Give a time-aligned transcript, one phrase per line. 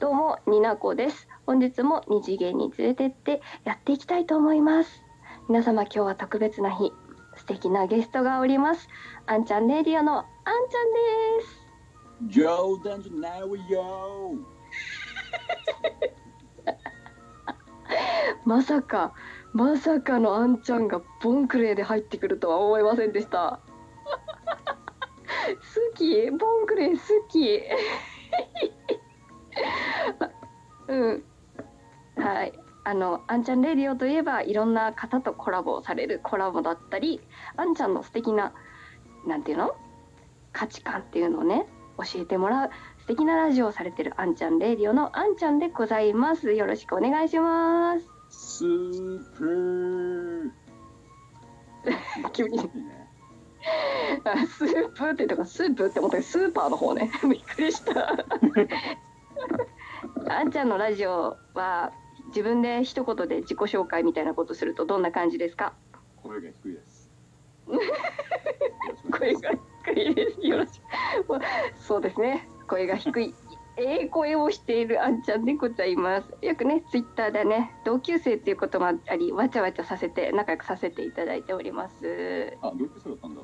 [0.00, 1.28] どうもニナコです。
[1.44, 5.02] 本日も二次元に連れてってやっていきたいと思います。
[5.46, 6.90] 皆様今日は特別な日
[7.36, 8.88] 素敵なゲストがおります。
[9.26, 12.40] あんちゃんレディオのあんちゃんです。
[12.40, 14.34] 冗談じゃないわよ
[18.46, 19.12] まさか
[19.52, 23.60] まさかのあんちゃんがボンクレーで入ってくるとは思いませんでした。
[25.92, 26.30] 好き？
[26.30, 27.60] ボンクレー好き？
[30.88, 31.24] うん。
[32.16, 32.52] はい。
[32.82, 37.20] あのあんちゃんレディオといえばいろんな方とコラボをされるコラボだったり
[37.56, 38.52] あんちゃんの素敵な
[39.26, 39.76] なんていうの？
[40.52, 41.66] 価値観っていうのをね
[41.98, 42.70] 教えてもらう
[43.00, 46.52] 素敵なラジオをされてるあんちゃんレディオのあんちゃんでございます。
[46.52, 48.06] よろしくお願いします。
[48.30, 52.30] スープー。
[52.32, 52.58] 急に。
[52.58, 57.10] スープってとかスープって思ったけどスーパーの方ね。
[57.28, 58.16] びっくりした
[60.28, 61.92] あんちゃんのラジオは
[62.28, 65.74] 自分で一言で自己紹介みたいなことするとどんな感じですか？
[66.22, 67.10] 声が低いです。
[69.10, 69.50] 声が
[69.84, 70.40] 低いです。
[70.46, 70.82] よろしく
[71.78, 72.20] そうです。
[72.20, 73.34] ね声が低い。
[73.76, 76.28] ええ声をしているあんちゃんでございます。
[76.44, 82.56] よくねツイッターでね同級生っていうこともありわちゃわちゃさせて仲良くさせていただいております。
[82.62, 83.40] あ同級生だったんだ。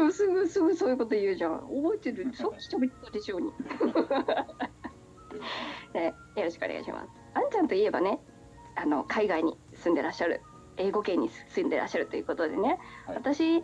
[0.00, 1.60] うんすぐすぐそういうこと言うじゃん。
[1.60, 2.32] 覚えてる？
[2.34, 3.52] さっき喋ったでしょうに
[5.94, 7.08] ね、よろしくお願いします。
[7.34, 8.20] あんちゃんといえばね、
[8.76, 10.42] あの海外に住んでらっしゃる、
[10.76, 13.16] 英語圏に住んでらっしゃるということでね、はい。
[13.16, 13.62] 私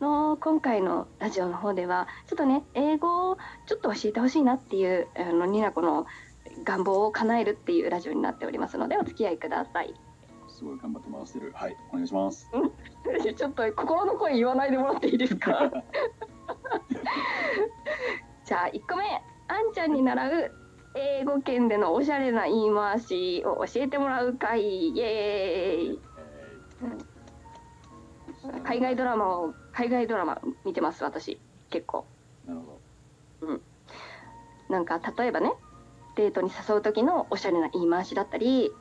[0.00, 6.06] の今回のラジオの方では、ちょっとね、英語をちょっと教えてほしいなっていう、あのニナコの
[6.64, 9.94] 願望を叶えるっていうラジオになっておりますので、お付き合いください。
[10.48, 11.52] すごい頑張って回してる。
[11.54, 12.50] はいお願いします。
[13.36, 15.70] ちょっと心の声言わないでもらっていいですか？
[18.44, 19.04] じゃあ1個目。
[19.50, 20.52] あんちゃんに習う
[20.98, 24.88] 英語圏でのおしゃれな言い回しを教えてもらう会。
[24.88, 26.00] イエーイ。
[28.64, 31.40] 海外ドラマを海外ドラマ見てます私。
[31.70, 32.04] 結構。
[32.46, 32.80] なるほ
[33.46, 33.60] ど。
[34.68, 35.52] なんか例えばね
[36.16, 38.72] デートに誘う時のおしゃれな言い回しだったり。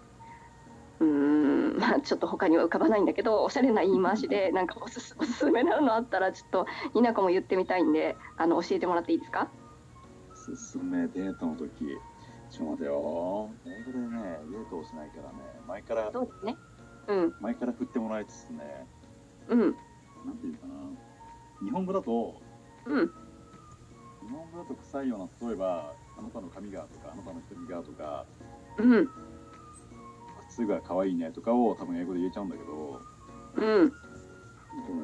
[1.00, 9.48] うーんまあちょっと他には浮かばないんだけどおしゃれな言い回しで なんかおすすおすすめなのあったらちょっとニナコも言ってみたいんであの教えてもらっていいですか？
[9.56, 9.57] お
[10.56, 11.70] すすめデートの時
[12.50, 13.50] ちょっと待てよ。
[13.66, 16.58] 英語でねデートをしないからね前からそうですね。
[17.08, 17.36] うん。
[17.42, 18.88] 前から振ってもらいつつね
[19.50, 19.60] うん。
[20.26, 20.74] なんていうかな。
[21.64, 22.42] 日本語だと
[22.86, 23.08] うん。
[23.08, 28.26] 日本語だと臭いような例えばあなたの髪がとかあなたの瞳がとか
[28.78, 29.10] うん。
[30.50, 33.02] 靴が可愛いねとかを多分英語で言えちゃうんだけど
[33.56, 33.92] うん。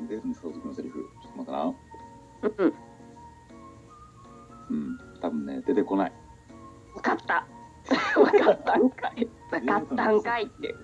[0.07, 1.75] デートに誘う時のセリフちょっと待
[2.43, 2.65] ってな。
[2.65, 2.73] うん
[4.73, 4.97] うん。
[5.21, 6.11] 多分ね出てこない。
[6.95, 7.45] 分かった。
[8.15, 9.27] 分かったんかい。
[9.51, 10.75] 分かったんかいって。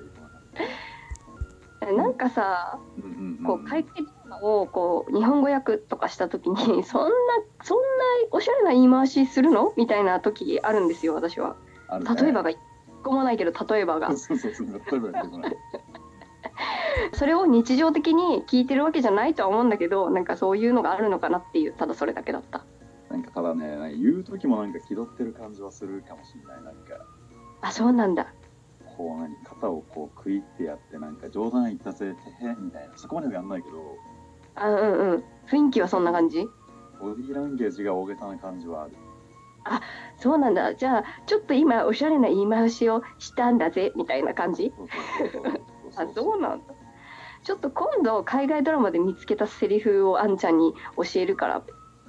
[1.96, 3.44] なんかさうんうんうん。
[3.46, 7.10] こう海外ドラマをこう日本語訳とかした時に そんな
[7.64, 7.84] そんな
[8.32, 9.74] おしゃれな言い回しするの？
[9.78, 11.56] みたいな時あるんですよ私は。
[11.92, 12.16] ね。
[12.22, 12.60] 例えばが一
[13.04, 14.12] 個もないけど例えばが。
[17.14, 22.66] それを日常的に聞いてるわけじゃないとは思うんだけどなんかそういうのがあるのかなっていうただそれだけだった
[23.40, 27.06] ただねなんか言う時もなんか気取ってる感じはするかもしれないなんか。
[27.62, 28.34] あそうなんだ。
[28.98, 32.98] こう何肩をこう食いってやってなんか冗談言ったぜてへみたいな。
[32.98, 33.96] そこまではやんないけど。
[34.56, 35.24] あうんうん。
[35.50, 36.46] 雰囲気はそんな感じ？
[37.00, 38.92] ボディーランゲージが大げさな感じはある。
[40.18, 40.76] そうなんだ。
[40.76, 44.74] じゃあちょっと今おしゃれな言い回しをしたんだぜみたいな感じ？
[45.96, 46.74] あそうなんだ。
[47.44, 51.64] ちょっと今度海外ドラマで見つけたセリフをあんちゃんに教えるから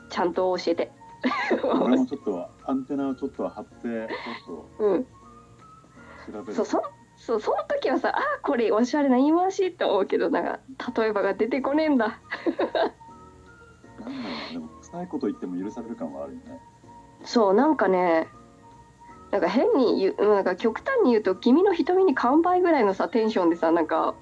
[0.09, 0.91] ちゃんと教えて
[1.63, 4.09] 俺もちょっとアンテナをちょっと張って
[4.47, 5.11] ちょっうんと
[6.33, 6.53] 調べる。
[6.55, 6.83] そうそ
[7.17, 10.61] そうその時はさあこれおしゃれな言い回しって思うけどなんか
[10.99, 12.19] 例えばが出てこねえんだ。
[14.01, 16.61] なんだろうでも臭いこと言っても許される感はあるよね。
[17.23, 18.29] そうなんかね
[19.31, 24.15] なんか変に言うなんか極端に言うと「君の瞳に乾杯」ぐらいのさテンションでさなんか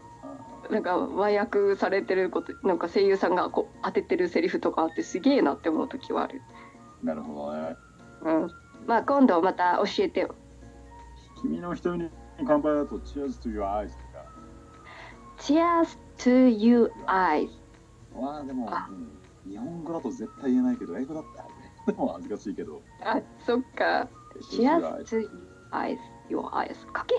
[0.69, 6.43] あなんか和訳されてることなんか声優さんがこう当ててるセリフとかあってすげえなって思う時はある。
[7.03, 7.77] ーなるほどね
[8.23, 8.51] うん、
[8.87, 10.35] まあ今度また教えてよ。
[11.41, 12.11] 君の瞳に
[12.47, 14.25] 乾杯だと Cheers to your eyes とか
[15.39, 17.49] Cheers to you eyes。
[18.21, 21.49] まあでもあ、うん、日本語だと絶対言えないけど英語だったら
[21.87, 24.09] でも恥ずかしいけどあ、そっか。
[24.53, 25.31] Cheers to
[25.71, 25.99] eyes。
[26.29, 26.75] your eyes。
[26.93, 27.15] かけ、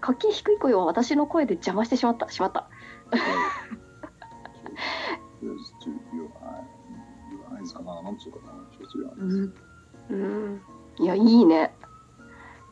[0.00, 2.28] かけ低い声を私の声で邪魔してしまった。
[2.28, 2.68] しまった。
[5.40, 6.79] Cheers to your eyes
[7.60, 8.02] your eyes かな。
[8.02, 8.52] なんつうかな。
[8.52, 9.54] to your う eyes ん。
[10.10, 10.62] うん。
[10.98, 11.72] いや、いいね。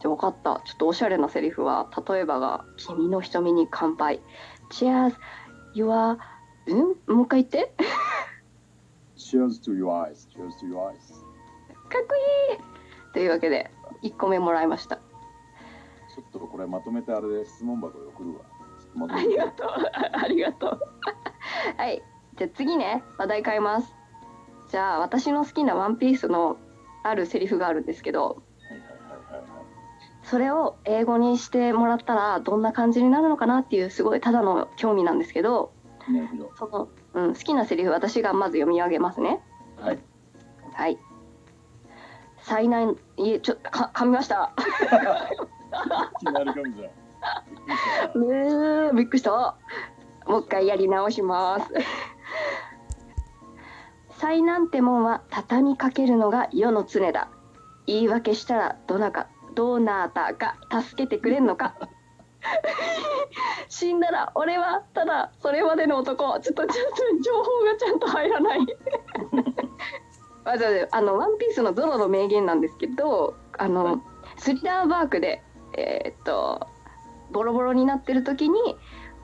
[0.01, 0.63] じゃあ分かった。
[0.65, 4.21] ちょっとおしゃれなセリフは例えばが「君の瞳に乾杯」
[4.71, 5.13] 「Cheers
[5.75, 6.15] you are」
[6.73, 7.13] ん？
[7.13, 7.75] もう一回言って。
[9.17, 10.29] Cheers to your eyes.
[10.31, 11.13] Cheers to your eyes.
[11.89, 12.15] かっこ
[12.51, 13.13] いい。
[13.13, 13.71] というわけで
[14.03, 14.97] 1個目もらいました。
[14.97, 18.45] ちょっとこれまとめてあれで質問箱で送るわ。
[19.11, 19.69] ありがとう。
[20.13, 20.81] ありがとう。
[21.77, 22.03] はい。
[22.37, 23.03] じゃあ次ね。
[23.19, 23.98] 話題変えます
[24.69, 26.57] じゃあ私の好きなワンピースの
[27.03, 28.43] あるセリフがあるんですけど。
[30.25, 35.73] それを英語にしてもらったらどんな感じになるのかなっていうすごいただの興味なんですけど。
[36.59, 39.41] その、うん、好きなセリフ私がまず読み上げますね
[39.81, 39.99] はい。
[40.75, 40.99] はい
[42.43, 44.55] 災難いえちょか噛みました
[48.15, 48.27] ね
[48.91, 49.57] えびっくりした
[50.27, 51.71] もう一回やり直します
[54.19, 57.31] 災難ってもんは畳みかけるのが世の常だ。
[57.87, 61.77] 言い訳したらどなかどなたか助けてくれんのか。
[63.69, 66.39] 死んだら俺はただそれまでの男。
[66.41, 68.67] ちょっとちょっと情報がちゃんと入らない。
[70.45, 74.03] まずあの「ワンピースのゾロの名言なんですけどあの、
[74.37, 75.43] スリラーバークで
[75.77, 76.67] えーっと
[77.31, 78.77] ボロボロになってる時に、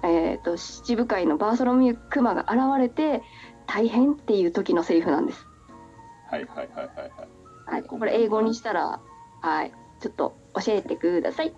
[0.03, 3.23] えーっと七部会のバーソロミュークマが現れて
[3.67, 5.47] 大変っていう時のセリフなんです。
[6.31, 7.11] はいはいはいはいはい。
[7.67, 9.01] はい、これ英語にしたら、
[9.41, 11.55] はい、ちょっと教えてください。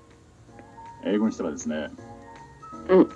[1.05, 1.88] 英語にしたらですね。
[2.88, 3.08] うん。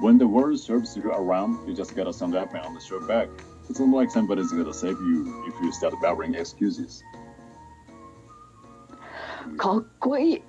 [0.00, 3.28] When the world serves you around, you just gotta stand up and show back.
[3.70, 7.02] It's not like somebody's gonna save you if you start babbling excuses.
[9.56, 10.42] かっこいい。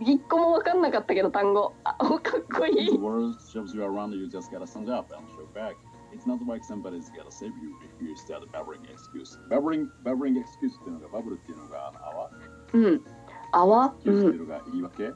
[0.00, 1.74] 一個も分かんなかったけど単語。
[1.84, 2.98] あ、かっこ When い the い。
[2.98, 5.74] world shoves you around, you just gotta stand up and show back.
[6.14, 9.38] It's not like somebody's gonna save you if you start babbling excuses.
[9.50, 12.30] Babbling, babbling excuse っていうのが、バブルっていうのが、あわ、
[12.72, 13.00] うん。
[13.50, 13.94] 泡。
[14.04, 14.28] excuse うん。
[14.28, 15.12] っていうのが言い訳。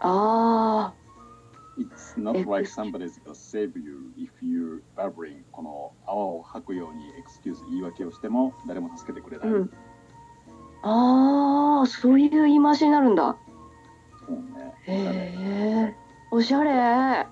[0.00, 0.92] あ
[1.76, 9.44] It's not like somebody's gonna save you if you babbling この泡を吐くように excuse 言い訳をしても誰も助けてくれあ。
[9.44, 9.54] ない。
[9.54, 9.70] うん。
[10.82, 13.36] ああ、そういう言い回しになるんだ。
[14.26, 14.74] そうね。
[14.82, 15.96] へえ。
[16.30, 17.26] おしゃれ。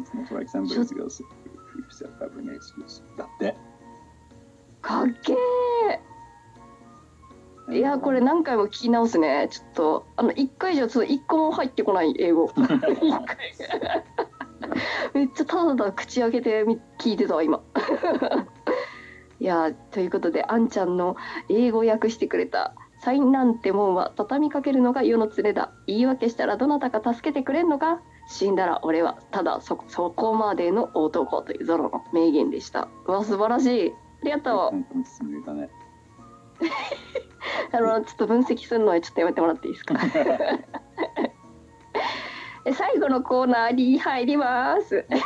[0.00, 0.10] Excuse.
[0.12, 3.02] It's not like somebody's gonna save you if you start babbling excuse.
[3.16, 3.56] だって。
[4.82, 5.34] かっけ
[7.68, 7.76] え。
[7.76, 9.48] いや、これ何回も聞き直すね。
[9.50, 12.50] ちょっと、あの、一回じゃちょっと一個も入ってこない英語。
[15.14, 17.62] めっちゃただただ口開けてみ聞いてたわ、今。
[19.40, 21.16] いや、ということで、あんちゃんの
[21.48, 22.74] 英語訳してくれた。
[23.00, 25.72] 災難ってもんは畳みかけるのが世の連れだ。
[25.86, 32.88] 言い訳したらどなたか助けてくれんのか死んだら俺はただそそこまでの男というゾロの名言でした。
[33.06, 33.90] うわ、素晴らしい。
[33.90, 33.94] あ
[34.24, 34.76] りがとう。
[37.72, 39.94] あのちょっと分析するのはちょっとやめてもらっていいですか？
[42.66, 45.06] え最後のコーナーに入ります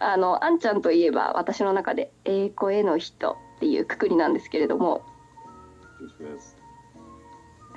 [0.00, 5.02] あのあんちゃんといえば私の中で「ええ声の人」っていうくくりなんですけれども
[6.08, 6.56] しくです。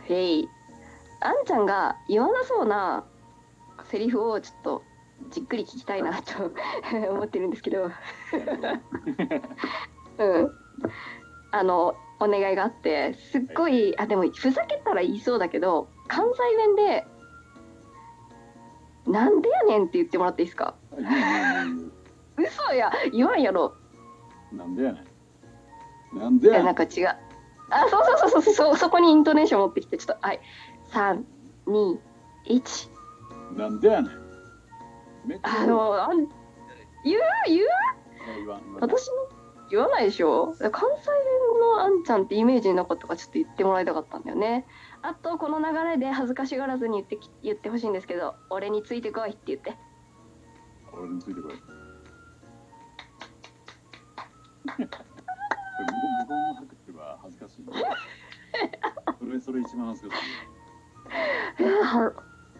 [0.07, 0.49] へい。
[1.21, 3.03] あんちゃんが言わなそうな
[3.85, 4.83] セリフをちょっと
[5.31, 6.51] じっくり聞きたいなと
[7.11, 7.91] 思ってるんですけど。
[10.19, 10.51] うん、
[11.51, 17.07] あのお願いがあってすっごいあでもふざけたら言いそうだけど関西弁で
[19.07, 20.75] 「なんでやねん」って言ってもらっていいですか？
[22.37, 23.73] 嘘や言わんやろ。
[24.51, 25.05] なんでやね
[26.13, 26.17] ん。
[26.19, 26.63] なんでえや。
[26.63, 27.15] なんか違う
[27.69, 28.53] あそうそうそうそう。
[28.53, 30.39] そうそこにイントネーション持ってきてちょっとはい。
[31.67, 31.99] 321
[33.57, 34.11] なんでやねん。
[35.43, 36.27] あのあん
[37.03, 37.67] 言う言う？
[38.79, 39.13] 私の
[39.69, 40.53] 言わないでしょ？
[40.71, 44.65] 関西弁のあんちゃんってイメージなかったからちょっと言ってもらいたかったんだよね。
[45.01, 49.77] あとこの流れで恥ずかしがらずに言ってき言ってほしいんですけど俺についてこいって言って。
[50.91, 51.53] 俺についてこい。
[54.65, 55.03] 向 こ
[56.27, 56.78] うの。
[59.19, 60.23] それそれ一番恥ずかしい。
[61.59, 62.13] えーは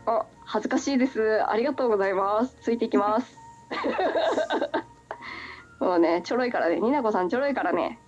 [0.06, 1.44] あ恥ずかしいです。
[1.46, 2.58] ありがとうございます。
[2.62, 3.38] ついていきます。
[5.80, 6.80] もうねちょろいからね。
[6.80, 8.00] になこさんちょろいからね。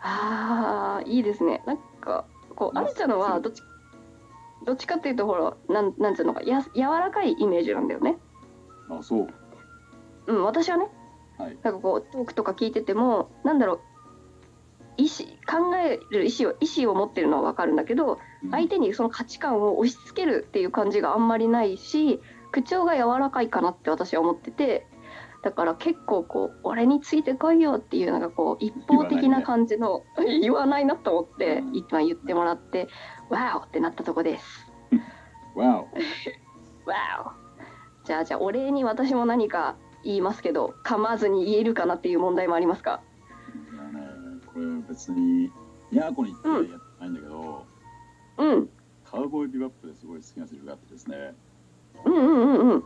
[0.00, 1.62] あーいいですね。
[1.66, 2.24] なんか
[2.54, 3.62] こうあんちゃんのはどっち
[4.64, 8.18] どっちかっていうとほらなんなんつうのかや柔らかいイメージなんだよね。
[8.88, 9.28] あ、そう。
[10.26, 10.88] うん私はね。
[11.38, 11.58] はい。
[11.62, 13.80] なんかこうトークとか聞いててもなんだろう
[15.54, 18.18] 考える意思を意思を持ってるのは分かるんだけど
[18.50, 22.20] 相手にその価値観を押し付けるっていう感じがあんまりないし
[22.50, 24.86] 口調が柔らかいかなって私は思ってて
[25.44, 30.02] だから結構こう俺についてこいよっていうのがこう一方的な感じの
[30.40, 31.76] 言わないなと思ってうん。
[31.76, 32.88] 今言ってもらって
[33.28, 34.72] わおってなったとこです。
[35.54, 35.84] Wow.
[36.86, 36.94] わ
[37.26, 38.06] お。
[38.06, 43.02] じゃあじゃあお礼に私も何か言いますけど噛まずに言えるかなっていう問題もありますか？
[44.94, 45.50] 別に、
[45.90, 47.66] ヤーコに行ってやってないんだけど、
[48.38, 48.68] うん。
[49.04, 51.34] カウボーイビバップですごい好きなセリフがあってですね、
[52.04, 52.84] うんうんうんうん。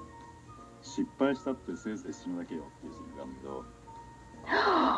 [0.81, 3.65] 失敗したってせいぜい死ぬだけよっていうセリフがあるんだけど、は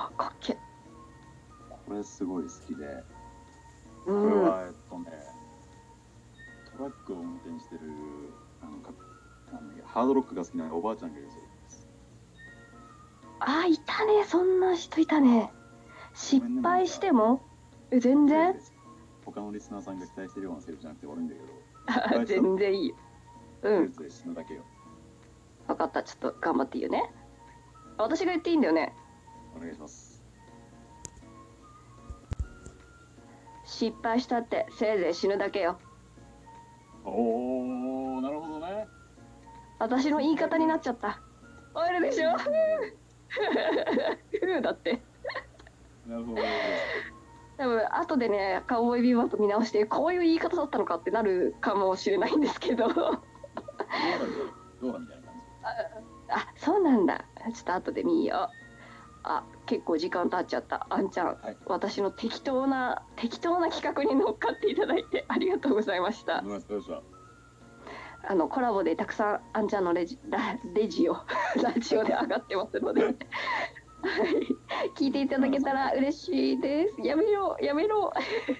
[0.06, 0.56] あかっけ
[1.86, 2.86] これすごい好きで、
[4.04, 5.06] これうんは、えっとね、
[6.76, 7.80] トラックを運転してる、
[8.62, 8.92] あの、か
[9.52, 11.88] なんハードロックが好きなおばあちゃんがいるセリフです。
[13.40, 15.50] あいたねそんな人いたね
[16.20, 17.40] 失敗しても？
[17.90, 18.54] え全然？
[19.24, 21.40] 他のリスナーさんが期待してるようなセリフじゃなくて悪いんだけ
[22.18, 22.96] ど、全然いいよ。
[23.62, 23.92] うん。
[23.92, 24.60] せいぜい死ぬだけよ。
[25.66, 26.02] 分かった。
[26.02, 27.10] ちょっと頑張って言うね。
[27.96, 28.94] 私が言っていいんだよね。
[29.56, 30.22] お願いします。
[33.64, 35.78] 失敗したってせいぜい死ぬだけよ。
[37.04, 38.86] おー、なるほどね。
[39.78, 41.20] 私の言い方になっちゃった。
[41.74, 42.36] あれでしょ？
[44.60, 45.00] だって
[46.06, 46.42] なるほど。
[47.56, 52.88] 多分後でねカウボーイビバップ見直してこういう言い方だったのかってなるかもしれないんですけど。
[52.88, 53.20] ドーラみたい
[54.80, 55.34] ドーラみたいな感
[56.30, 57.24] あそうなんだ。
[57.54, 58.54] ちょっと後で見よう。
[59.22, 60.86] あ結構時間経っちゃった。
[60.88, 61.56] あんちゃん、はい。
[61.66, 66.42] 私の適当な適当な企画に乗っかっていただいてありがとうございました。
[68.28, 71.16] あのコラボでたくさんあんちゃんのレジラレジを
[71.62, 73.16] ラジオで上がってますので、はい、
[74.96, 77.00] 聞いていただけたら嬉しいです。
[77.02, 78.12] やめろやめろ。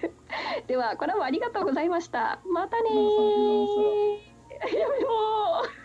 [0.67, 2.41] ではコラボありがとうございました。
[2.45, 4.13] またねー。
[4.77, 5.80] やめろー。